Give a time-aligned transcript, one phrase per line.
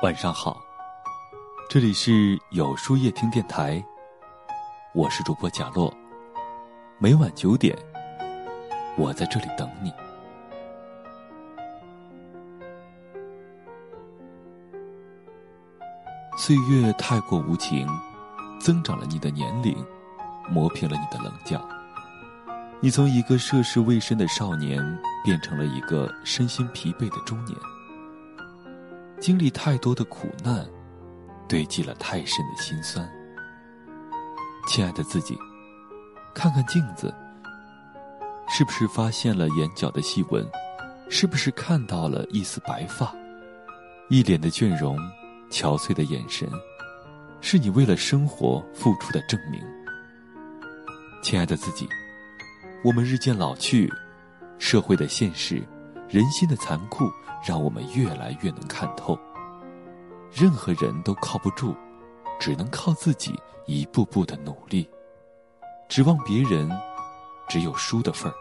[0.00, 0.62] 晚上好，
[1.68, 3.84] 这里是有书夜听电台，
[4.94, 5.92] 我是主播贾洛。
[6.98, 7.76] 每晚九点，
[8.96, 9.92] 我在这里等你。
[16.36, 17.84] 岁月太过无情，
[18.60, 19.76] 增长了你的年龄，
[20.48, 21.60] 磨平了你的棱角。
[22.78, 24.80] 你从一个涉世未深的少年，
[25.24, 27.58] 变成了一个身心疲惫的中年。
[29.20, 30.66] 经历太多的苦难，
[31.48, 33.08] 堆积了太深的心酸。
[34.68, 35.36] 亲爱的自己，
[36.34, 37.12] 看看镜子，
[38.48, 40.46] 是不是发现了眼角的细纹？
[41.10, 43.12] 是不是看到了一丝白发？
[44.08, 44.96] 一脸的倦容，
[45.50, 46.48] 憔悴的眼神，
[47.40, 49.60] 是你为了生活付出的证明。
[51.22, 51.88] 亲爱的自己，
[52.84, 53.92] 我们日渐老去，
[54.58, 55.62] 社会的现实，
[56.08, 57.10] 人心的残酷。
[57.46, 59.16] 让我们越来越能看透，
[60.32, 61.72] 任何人都靠不住，
[62.40, 63.32] 只能靠自己
[63.64, 64.90] 一步步的努力。
[65.88, 66.68] 指望别人，
[67.48, 68.34] 只有输的份儿；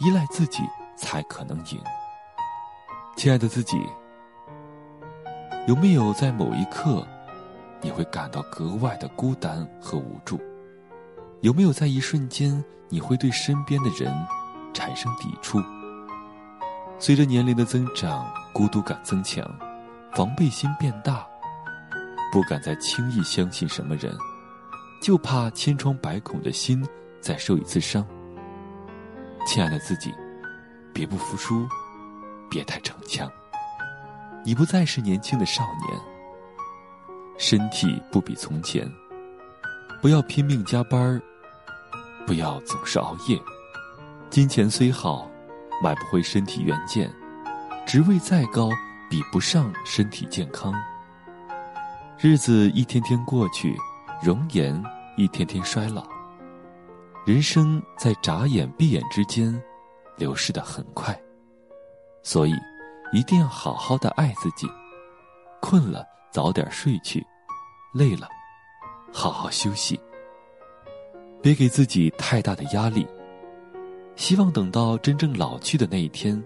[0.00, 0.64] 依赖自己，
[0.96, 1.80] 才可能赢。
[3.16, 3.80] 亲爱的自己，
[5.68, 7.06] 有没有在某一刻，
[7.80, 10.40] 你会感到格外的孤单和无助？
[11.42, 14.12] 有没有在一瞬间，你会对身边的人
[14.74, 15.62] 产生抵触？
[17.02, 19.42] 随着年龄的增长，孤独感增强，
[20.12, 21.26] 防备心变大，
[22.30, 24.14] 不敢再轻易相信什么人，
[25.00, 26.86] 就怕千疮百孔的心
[27.18, 28.06] 再受一次伤。
[29.46, 30.14] 亲爱的自己，
[30.92, 31.66] 别不服输，
[32.50, 33.26] 别太逞强。
[34.44, 35.98] 你不再是年轻的少年，
[37.38, 38.86] 身体不比从前，
[40.02, 41.18] 不要拼命加班
[42.26, 43.40] 不要总是熬夜，
[44.28, 45.29] 金钱虽好。
[45.82, 47.10] 买不回身体原件，
[47.86, 48.68] 职位再高
[49.08, 50.74] 比不上身体健康。
[52.18, 53.74] 日子一天天过去，
[54.22, 54.82] 容颜
[55.16, 56.06] 一天天衰老。
[57.24, 59.58] 人生在眨眼闭眼之间，
[60.16, 61.18] 流逝的很快，
[62.22, 62.54] 所以
[63.12, 64.68] 一定要好好的爱自己。
[65.60, 67.26] 困了早点睡去，
[67.94, 68.28] 累了
[69.12, 69.98] 好好休息。
[71.42, 73.06] 别给自己太大的压力。
[74.16, 76.42] 希望等到真正老去的那一天，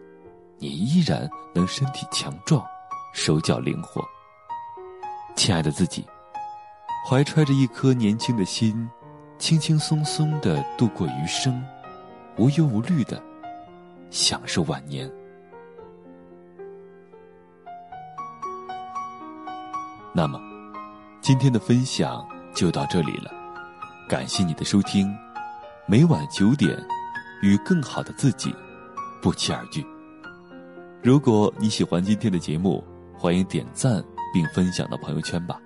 [0.58, 2.64] 你依然能身体强壮，
[3.12, 4.02] 手脚灵活。
[5.34, 6.06] 亲爱的自己，
[7.08, 8.88] 怀揣着一颗年轻的心，
[9.38, 11.62] 轻轻松松的度过余生，
[12.36, 13.20] 无忧无虑的
[14.08, 15.10] 享受晚年。
[20.12, 20.40] 那么，
[21.20, 23.32] 今天的分享就到这里了，
[24.08, 25.12] 感谢你的收听，
[25.86, 26.78] 每晚九点。
[27.42, 28.54] 与更好的自己
[29.20, 29.84] 不期而遇。
[31.02, 32.82] 如果你喜欢今天的节目，
[33.16, 34.02] 欢迎点赞
[34.32, 35.58] 并分享到朋友圈吧。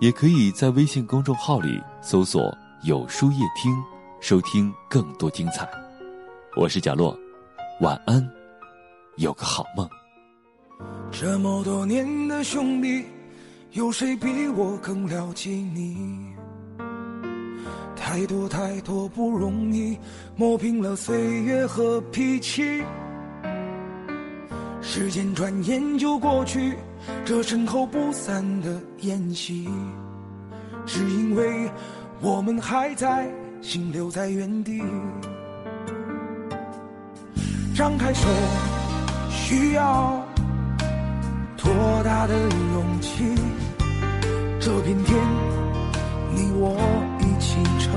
[0.00, 2.52] 也可以在微信公众号里搜索
[2.82, 3.72] “有书夜听”，
[4.20, 5.68] 收听更多精彩。
[6.56, 7.16] 我是贾洛，
[7.80, 8.28] 晚安，
[9.16, 9.88] 有个好梦。
[11.10, 13.04] 这么多年的兄弟，
[13.70, 16.31] 有谁比我更了解你？
[18.12, 19.96] 太多太多不容易，
[20.36, 22.82] 磨平了岁月和脾气。
[24.82, 26.76] 时间转眼就过去，
[27.24, 29.66] 这身后不散的宴席，
[30.84, 31.70] 只因为
[32.20, 33.26] 我们还在，
[33.62, 34.82] 心留在原地。
[37.74, 38.28] 张开手，
[39.30, 40.22] 需要
[41.56, 41.72] 多
[42.04, 43.34] 大的勇气？
[44.60, 45.18] 这片天，
[46.34, 47.11] 你我。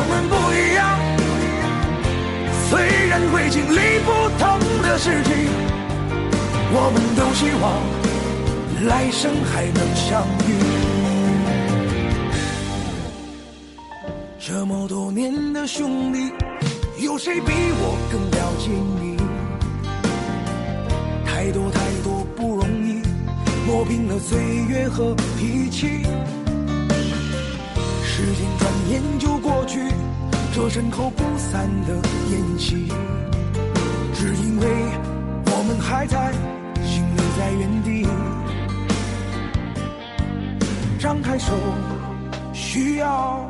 [0.00, 0.80] 我们不一样，
[2.70, 2.78] 虽
[3.08, 4.08] 然会经历不
[4.38, 4.46] 同
[4.80, 5.32] 的事情，
[6.70, 7.66] 我们都希望
[8.86, 10.50] 来生还能相遇。
[14.38, 16.32] 这么多年的兄弟，
[17.02, 19.16] 有谁比我更了解你？
[21.26, 23.02] 太多太多不容易，
[23.66, 26.06] 磨平了岁月和脾气。
[28.04, 29.37] 时间转眼就
[29.68, 29.80] 去
[30.54, 31.94] 这身后不散的
[32.30, 32.88] 筵席
[34.14, 34.66] 只因为
[35.46, 36.32] 我们还在
[36.82, 38.08] 心留在原地。
[40.98, 41.52] 张开手
[42.52, 43.48] 需要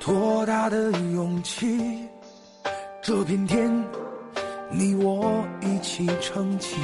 [0.00, 2.08] 多大的勇气？
[3.02, 3.70] 这片天
[4.70, 6.76] 你我一起撑起。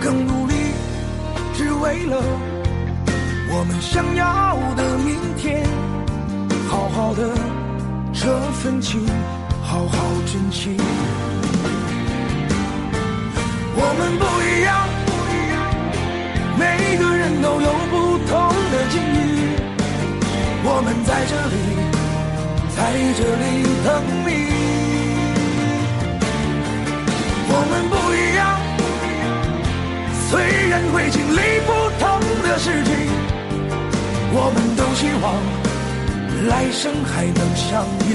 [0.00, 0.54] 更努力
[1.54, 2.22] 只为了
[3.52, 5.66] 我们想要的明天。
[6.68, 7.34] 好好的
[8.12, 9.04] 这份情，
[9.62, 10.76] 好好珍惜。
[13.74, 15.58] 我们不一样，不一样
[16.56, 16.62] 每
[16.96, 18.32] 个人都有不同
[18.70, 19.18] 的境遇。
[20.62, 21.54] 我们在这里，
[22.76, 22.78] 在
[23.18, 23.44] 这里
[23.84, 23.88] 等
[24.26, 24.28] 你。
[27.52, 28.40] 我们不一样，
[30.30, 30.30] 虽
[30.68, 31.68] 然会经历不
[31.98, 32.06] 同
[32.44, 32.90] 的事情，
[34.32, 35.34] 我们都希望
[36.48, 38.10] 来生还能相遇。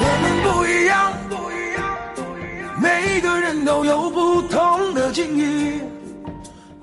[0.00, 1.84] 我们不一样不一样
[2.14, 2.80] 不一样。
[2.80, 5.97] 每个人都有不同的境遇。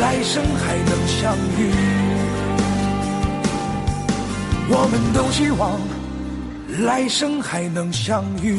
[0.00, 1.70] 来生还能相遇，
[4.68, 5.80] 我们都希望
[6.84, 8.58] 来生还能相遇。